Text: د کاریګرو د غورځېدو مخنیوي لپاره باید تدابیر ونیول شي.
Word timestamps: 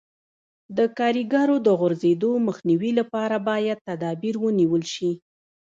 د 0.77 0.79
کاریګرو 0.97 1.55
د 1.65 1.67
غورځېدو 1.79 2.31
مخنیوي 2.47 2.91
لپاره 2.99 3.35
باید 3.49 3.83
تدابیر 3.89 4.35
ونیول 4.43 4.83
شي. 4.93 5.11